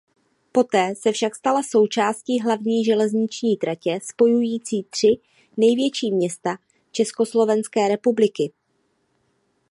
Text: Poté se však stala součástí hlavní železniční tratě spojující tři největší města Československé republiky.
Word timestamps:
Poté 0.51 0.95
se 0.95 1.11
však 1.11 1.35
stala 1.35 1.63
součástí 1.63 2.39
hlavní 2.41 2.85
železniční 2.85 3.57
tratě 3.57 3.99
spojující 4.03 4.83
tři 4.83 5.07
největší 5.57 6.11
města 6.11 6.57
Československé 6.91 7.87
republiky. 7.87 8.51